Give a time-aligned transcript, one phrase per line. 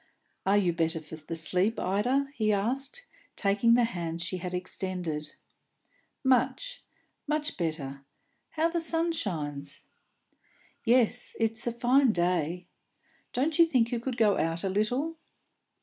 [0.47, 3.05] "Are you better for the sleep, Ida?" he asked,
[3.35, 5.35] taking the hand she had extended.
[6.23, 6.83] "Much;
[7.27, 8.03] much better.
[8.57, 9.83] How the sun shines!"
[10.83, 12.65] "Yes, it's a fine day.
[13.31, 15.17] Don't you think you could go out a little?"